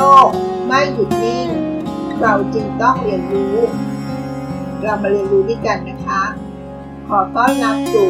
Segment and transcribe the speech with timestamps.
[0.00, 0.28] ลก
[0.66, 1.48] ไม่หยุดนิ่ง
[2.20, 3.56] เราจึงต้องเรียนรู้
[4.82, 6.22] เรามาเรียนรู้ด้วยกันนะคะ
[7.08, 8.08] ขอต้อนรับสู่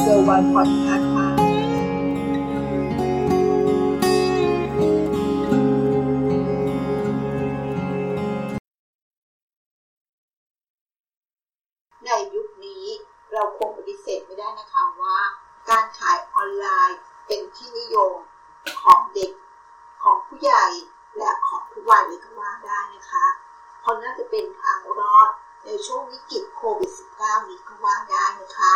[0.00, 1.00] เซอร์วันพอดคาส
[21.80, 23.26] ทุกวัยเลยก็ว่าได้นะคะ
[23.80, 25.30] เพราะน่าจะเป็นทางรอด
[25.64, 26.90] ในช่วงวิกฤตโควิด
[27.20, 28.74] -19 นี้ก็ว่าได้นะคะ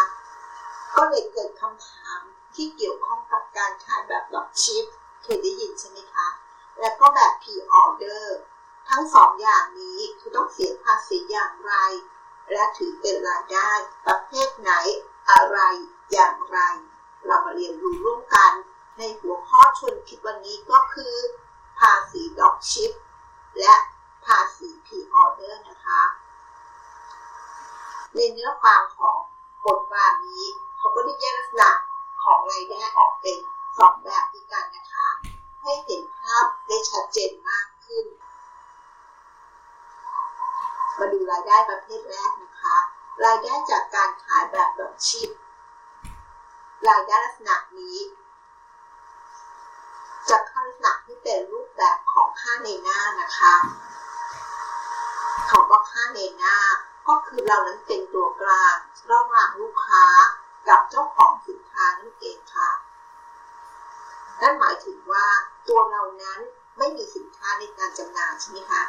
[0.96, 2.18] ก็เลยเกิดคำถาม
[2.54, 4.84] ที่เกี่ยวข้องกับการขายแบบดอกชิป
[5.22, 6.28] เคยได้ยินใช่ไหมคะ
[6.80, 8.24] และก็แบบ P-order
[8.88, 11.74] ทั้งสองอย่างนี้คือต้องเสียภาษีอย่างไร
[12.52, 13.70] และถือเป็นรายได้
[14.06, 14.72] ประเภทไหน
[15.30, 15.58] อะไร
[16.12, 16.58] อย่างไร
[17.26, 18.52] เรามาเรียนรู้ร่วมกัน
[18.98, 22.92] ในหัวข้อชวนคิดวันนี้ก็คือาษีดอกชิป
[23.60, 23.74] และ
[24.24, 26.02] ภาษี P-order นะคะ
[28.14, 29.18] ในเนื้อความของ
[29.64, 30.44] บทความนี้
[30.76, 31.70] เขาก็ได้แยกลักษณะ
[32.22, 33.38] ของรายได้ออกเป็น
[33.78, 35.08] สองแบบด้วยกันนะคะ
[35.62, 38.06] ให้เห็นภาพได้ชัดเจนมากขึ้น
[40.98, 42.76] มาดูรายได้ประเภทแรกนะคะ
[43.24, 45.30] รายได้จากการขายแบบดอกชิป
[46.88, 47.96] รายได้ลักษณะนี้
[50.74, 53.54] ษณะที่เป็นรูปแบบของค่าในหน้านะคะ
[55.48, 56.56] คำว่าค่าในหน้า
[57.08, 58.76] ก็คือเรานั้นเป็นตัวกลาง
[59.12, 60.06] ระหว่างลูกค้า
[60.68, 62.70] กับเจ้าของสินค้านั่นเองค่ะ
[64.40, 65.26] นั่นหมายถึงว่า
[65.68, 66.40] ตัวเรานั้น
[66.78, 68.82] ไม่มีสินค้าในการจำหน่ายใช่ไหมคะ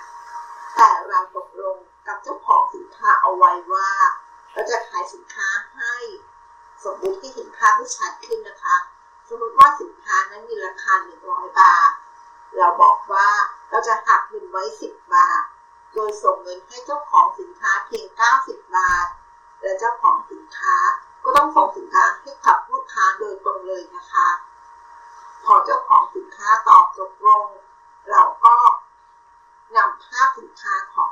[0.75, 1.77] แต่เราตกลง
[2.07, 3.89] กับเจ้าของสินค้าเอาไว้ว่า
[4.53, 5.95] เราจะขายสินค้าให้
[6.83, 8.75] สมมติที่เห็นภาพที่ชัดขึ้นนะคะ
[9.27, 10.93] สมมติว่าสินค้านั้นมีราคา
[11.25, 11.91] 100 บาท
[12.57, 13.29] เราบอกว่า
[13.69, 15.41] เราจะหักเงินไว้ 10 บาท
[15.93, 18.05] โดยส่งเงินให้เจ้าของสินค้าเพียง
[18.39, 19.07] 90 บาท
[19.61, 20.75] และเจ้าของสินค้า
[21.23, 24.27] ก็ต้องส่งสินค้าให้กับลูกค้าโดยตรงเลยนะคะ
[25.43, 27.45] พอเจ้าของสินค้าตอบตกลง
[28.09, 28.55] เราก็
[29.75, 31.11] นำภาพสินค้าของ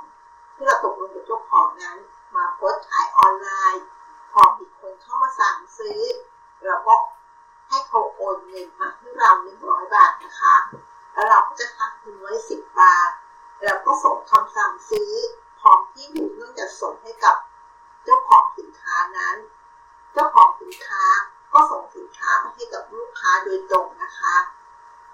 [0.55, 1.97] ที่เราตกลงกับเจ้าของนั้น
[2.35, 3.83] มาโพสต์ขายออนไลน์
[4.31, 6.01] พอมีคนเข้ามาสั่งซื้อ
[6.65, 6.93] เราก็
[7.73, 9.31] ให้เขาโอนเงินมาให้เรา
[9.63, 10.55] 100บาทนะคะ
[11.13, 13.09] แล้วเราก็จะหักเงินไว้10บบาท
[13.63, 15.11] แล้วก็ส่งคำสั่งซื้อ
[15.59, 17.35] พร้อมที่อยู่เนื่องจากส่งให้กับ
[18.03, 19.35] เจ้าของสินค้านั้น
[20.13, 21.03] เจ้าของสินค้า
[21.53, 24.35] ก็ส่งสินค้าไปให้กับลูกค้าโดยตรงนะคะ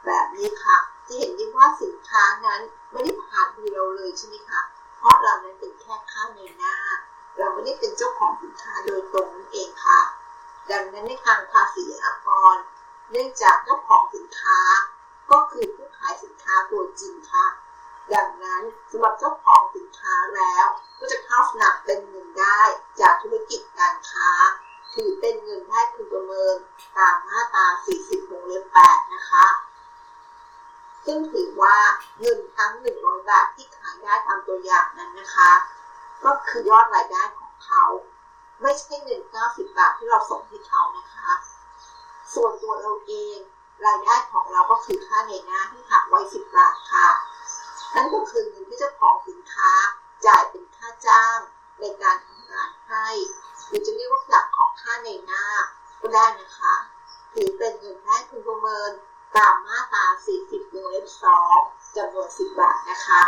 [0.06, 0.78] แบบนี้ค่ะ
[1.08, 4.62] จะเห็นได้ว่าสินค้านั้นไม่ได้ผ่านมือเราเลยใช่ไหมคะ
[4.96, 6.76] เพราะเรานั้นเป็นแค่ค่าในหน้า
[7.38, 10.00] เราไม่ได้เป็นเจ้าของสินค้าโดยตรงนั่นเองค่ะ
[10.72, 12.56] ดังนั้นในทางภาษีอากร
[13.12, 14.60] เนื่องจากเจ้าของสินค้า
[15.32, 17.46] ก็คือผู้ขายสินค้าตัวจริงค่ะ
[18.14, 20.66] ดังนั้นสำหรับเจ้าของสินค้าแล้ว
[21.00, 22.62] ก็จะเข้าสนับเป็นเงินได้
[23.00, 24.30] จากธุรกิจการค้า
[24.94, 26.56] ถือเป็นเงินได้พึงประเมิน
[26.98, 27.66] ตามมาตรา
[28.00, 29.46] 40วงเล็บ8นะคะ
[31.06, 31.78] ซึ่งถือว่า
[32.20, 35.52] เงินทั้ง 100 บาทที่ขายได้ตามตัวอย่างนั้นนะคะ
[36.24, 37.84] ก็คือยอดรายได้ของเขา
[38.62, 41.30] ไม่ใช่เงิน 90 บาทที่เราส่งให้เขานะคะ
[42.34, 43.38] ส่วนตัวเราเอง
[43.86, 47.10] รายได้ของเราก็คือค่าในหน้าที่หักไว้ 10 บาทค่ะ
[47.96, 49.72] นั่นก็คือเงินที่เจ้าของสินค้า
[50.26, 51.38] จ่ายเป็นค่าจ้าง
[51.80, 53.08] ในการทำงานให้
[53.68, 55.46] หรือจะเรียกว่าหลักของค่าในหน้า
[56.02, 56.76] ก็ได้นะคะ
[57.34, 58.92] ถือเป็นเงินได้พึงประเมิน
[59.38, 60.06] ตามมาตรา
[60.40, 61.08] 40วงเล็บ
[61.52, 63.24] 2จำนวน 10 บาทนะคะ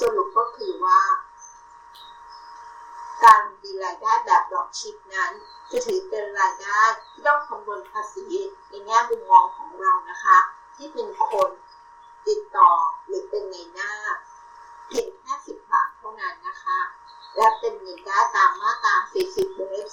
[0.00, 1.00] สรุปก็คือว่า
[3.24, 5.32] การมีรายได้แบบดอกชิปนั้น
[5.70, 8.26] จะถือเป็นรายได้ที่ต้องคำนวณภาษี
[8.68, 10.38] ในแง่มุมมองของเรานะคะ
[10.76, 11.50] ที่เป็นคน
[12.26, 12.72] ติดต่อ
[13.06, 13.92] หรือเป็นในหน้า
[14.88, 16.80] เพียงแค่10บาทเท่านั้นนะคะ
[17.36, 18.94] และเป็นเงินได้ตามมาตรา
[19.26, 19.90] 40วงเล็บ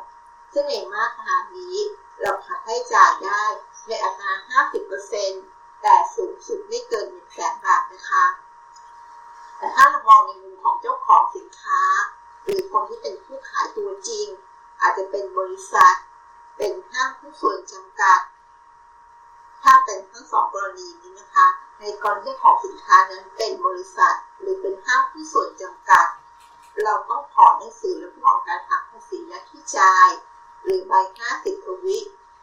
[0.00, 1.76] 2ซึ่งในมาตรานี้
[2.20, 3.42] เราหักให้จ่ายได้
[3.86, 4.62] ในอัตรา
[5.02, 8.24] 50%แต่สูงสุดไม่เกิน1แสนบาทนะคะ
[9.58, 11.82] แต่ถ้าเรามองในมุมของเจ้าของสินค้า
[12.42, 14.26] หรือคนที่เป็นผู้ขายตัวจริง
[14.80, 15.94] อาจจะเป็น บริษัท
[16.56, 18.20] เป็นห้างผู้ส่วนจำกัด
[19.62, 21.46] ถ้าเป็นทั้งสองกรณีนี้นะคะ
[21.80, 26.06] ในกรณีของสินค้านั้นเป็นบริษัท หรือเป็นห้างผู้ส่วนจำกัด
[26.82, 30.08] เราต้องขอหนังสือรับรองการหักภาษีและที่จ่าย
[30.62, 30.92] หรือใบ
[31.30, 31.98] 50ทวิ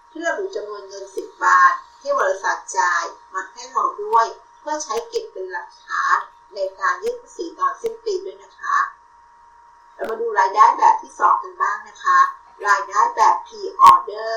[0.10, 3.04] ที่ระบุจำนวนเงิน 10 บาท ที่บริษัทจ่าย
[3.34, 4.26] มาให้เราด้วย
[4.60, 6.18] เพื่อใช้เก็บเป็นหลักฐาน
[6.56, 8.78] ในการยื่นภาษีตอนสิ้นปีด้วยนะคะ
[9.94, 12.20] เรามาดูรายได้แบบที่ 2 กันบ้างนะคะ
[12.68, 14.34] รายได้แบบ P-order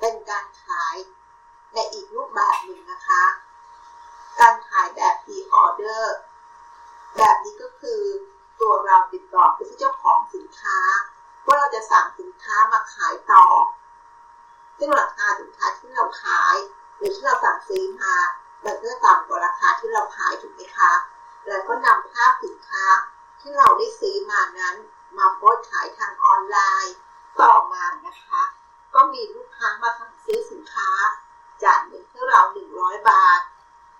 [0.00, 0.96] เป็นการขาย
[1.72, 3.24] ในอีกรูปแบบหนึ่งนะคะ
[4.40, 6.04] การขาย แบบ pre-order
[7.16, 8.02] แบบนี้ก็คือ
[9.12, 10.78] ติดต่อไปที่เจ้าของสินค้า
[11.46, 13.46] ว่าเราจะสั่งสินค้ามาขายต่อ
[14.78, 16.56] ซึ่งราคาสินค้าที่เราขาย
[16.96, 18.14] หรือที่เราสั่งซื้อมา
[18.64, 20.92] มันก็ต่ำกว่าราคาที่เราขายถูกไหมคะ
[21.46, 22.84] แล้วก็นำภาพสินค้า
[23.40, 24.76] ที่เราได้ซื้อมานั้น
[25.18, 26.94] มาโพสขายทางออนไลน์
[27.40, 28.42] ต่อมานะคะ
[28.94, 30.90] ก็มีลูกค้ามาสั่งซื้อสินค้า
[31.64, 32.40] จ่ายเงินให้เรา
[32.74, 33.40] 100 บาท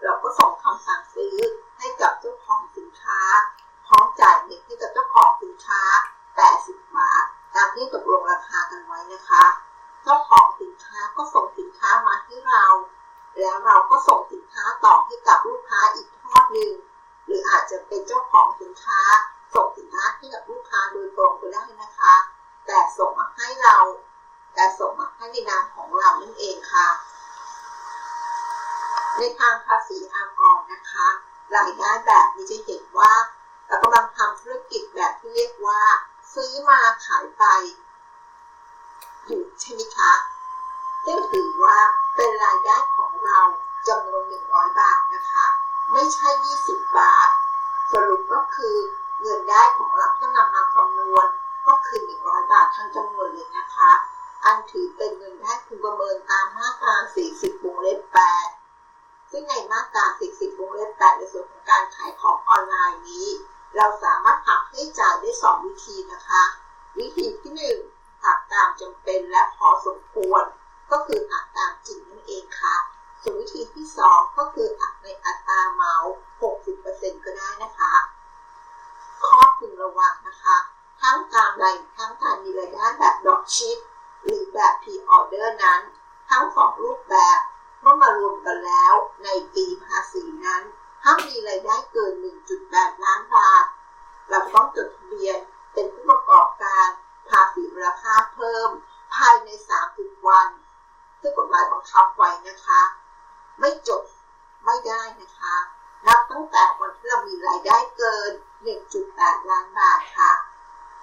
[0.03, 1.37] เราก็ส่งคำสั่งซื้อ
[1.79, 3.21] ให้กับเจ้าของสินค้า
[3.87, 5.83] พร้อมจ่ายเงินให้กับเจ้าของสินค้า
[6.41, 7.25] 80 บาท
[7.55, 8.77] ตามที่ตกลงราคากั
[9.23, 9.47] นะคะ
[10.03, 12.65] เจ้าของสินค้าก็ส่งสินค้ามาให้เรา
[13.41, 16.73] แล้วเราก็ส่งสินค้าต่อให้กับลูกค้าอีกทอดหนึ่ง
[17.27, 19.01] หรืออาจจะเป็นเจ้าของสินค้า
[19.55, 22.15] ส่งสินค้าให้กับลูกค้าโดยตรงก็ได้นะคะ
[22.67, 23.79] แต่ส่งมาให้เรา
[24.55, 26.89] แต่ส่งมาให้ในนามของเรานั่นเองค่ะ
[29.17, 31.09] ในทางภาษีอากรนะคะ
[31.57, 33.13] รายได้แบบนี้จะเห็นว่า
[33.67, 35.83] เรากำลังทำธุรกิจแบบที่เรียกว่า
[36.35, 37.45] ซื้อมาขายไป
[39.27, 40.13] อยู่ใช่ไหมคะ
[41.05, 41.79] ซึ่งถือว่า
[42.17, 43.41] เป็นรายได้ของเรา
[43.89, 45.45] จำนวน 100 บาทนะคะ
[45.93, 46.29] ไม่ใช่
[46.63, 47.29] 20 บาท
[47.93, 48.77] สรุปก็คือ
[49.21, 51.27] เงินได้ของเราที่นำมาคำนวณ
[51.67, 53.93] ก็คือ 100 บาททั้งจำนวนเลยนะคะ
[54.45, 56.95] อันถือเป็นเงินได้พึงประเมินตามมาตรา
[57.31, 58.01] 40วงเล็บ
[58.67, 63.27] 8 ซึ่งในมาตรา 40วงเล็บ 8 ในส่วนของการขายของออนไลน์นี้
[63.77, 66.43] เราสามารถหักให้จ่ายได้ 2 วิธีนะคะ
[66.99, 67.92] วิธีที่ 1
[68.53, 70.45] ตามจำเป็นและพอสมควร
[70.91, 72.77] ก็คืออักตามจริงนั่นเองค่ะ
[73.23, 76.13] ส่วนวิธีที่ 2 ก็คืออักในอัตราเมาส์
[76.65, 77.95] 60%ก็ได้นะคะ
[79.27, 80.57] ข้อพึงระวังนะคะ
[81.03, 83.79] ทั้งการรายทั้งการมีรายได้แบบดอกชิป
[84.23, 85.81] หรือแบบ pre-order นั้น
[86.31, 87.39] ทั้งสองรูปแบบ
[87.81, 88.95] เมื่อมารวมกันแล้ว
[89.25, 90.63] ในปีภาษีนั้น
[91.03, 92.13] ถ้ามีรายได้เกิน
[92.59, 93.65] 1.8 ล้านบาท
[94.31, 95.39] เราต้องจดทะเบียน
[95.73, 96.89] เป็นผู้ประกอบการ
[97.29, 98.71] ภาษีมูลค่าเพิ่ม
[99.15, 99.49] ภายใน
[99.89, 100.49] 30 วัน
[101.21, 102.83] ซึ่งกฎหมายบังคับไว้ นะคะ
[103.61, 104.03] ไม่จด
[104.65, 105.57] ไม่ได้นะคะ
[106.07, 108.31] นับตั้งแต่วันที่เรามีรายได้เกิน
[108.91, 110.33] 1.8 ล้านบาทค่ะ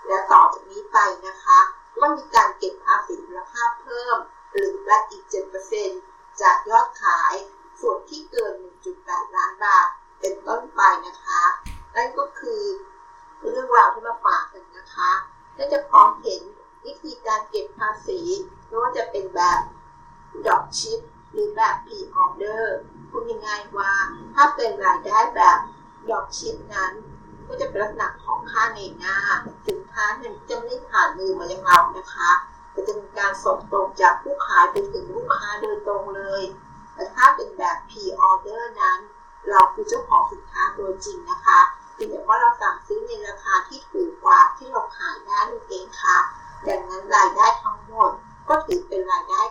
[0.08, 0.98] และต่อจากนี้ไป
[1.28, 1.60] นะคะ
[2.00, 4.18] ก็มีการเก็บภาษีมูลค่าเพิ่ม
[4.52, 5.24] หรือแบอีก
[5.82, 7.34] 7%จากยอดขาย
[7.80, 8.54] ส่วนที่เกิน
[8.96, 9.88] 1.8 ล้านบาท
[10.20, 11.44] เป็นต้นไปนะคะ
[11.96, 12.64] นั่นก็คือ
[13.48, 15.12] เรื่องราวที่มาฝากกันนะคะ
[15.56, 16.42] และจะพร้อมเห็น
[16.86, 18.20] วิธีการเก็บภาษี
[18.68, 19.62] ไม่ว่าจะเป็นแบบ
[20.48, 21.00] ดอกชิป
[21.40, 22.64] รือแบบ pre-order
[23.10, 23.92] พูดง่ายๆว่า
[24.36, 25.60] ถ้าเป็นรายได้แบบ
[26.10, 26.92] ดอกชิปนั้น
[27.48, 29.18] ก็จะเป็นลักษณะของค่าในหน้า
[29.68, 32.32] สินค้าเนี่ยจะไม่ผ่านมือมายังเรานะคะ
[32.72, 36.44] แต่จะเป็นการส่งตรงจากผู้ขายไปถึงลูกค้าโดยตรงเลย
[36.94, 39.00] แต่ถ้าเป็นแบบ pre-order นั้น
[39.50, 41.60] เราคือเจ้าของสินค้าโดยจริงนะคะ
[41.94, 46.18] เพียงแต่ว่าเราสั่งซื้อในราคาที่ถูกกว่าที่เราขายได้นั่นเองค่ะ
[46.68, 48.12] ดังนั้นรายได้ทั้งหมด
[48.50, 49.42] ก็ถือเป็นรายได้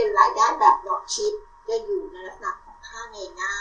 [0.00, 1.34] เป็นรายได้แบบดอกชิป
[1.68, 3.54] จะอยู่ในลักษณะของค่าในหน้า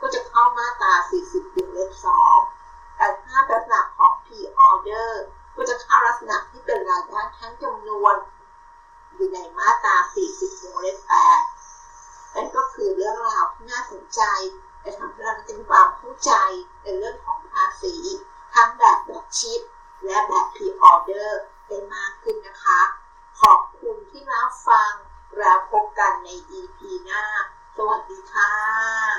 [0.00, 0.92] ก็จะเข้ามาตรา
[1.24, 1.90] 40วงเล็บ
[2.44, 5.10] 2แต่ถ้าลักษณะของ P-order
[5.56, 8.16] ก็จะเข้าลักษณะที่เป็นรายได้ทั้งจำนวน
[9.14, 9.96] อยู่ในมาตรา
[10.30, 10.98] 40วงเล็บ
[11.66, 14.22] 8นั่นก็คือเรื่องราวที่น่าสนใจ
[14.84, 16.32] จะทำให้เราได้มีความเข้าใจ
[16.82, 17.94] ในเรื่องของภาษี
[18.54, 19.60] ทั้งแบบดอกชิป
[20.04, 21.28] และแบบ pre-order
[21.66, 22.80] ได้มากขึ้นนะคะ
[23.40, 24.92] ขอบคุณที่รับฟัง
[25.38, 26.28] แล้วพบกันใน
[26.58, 27.24] EP หน้า
[27.76, 29.15] สวัสดีค่ะ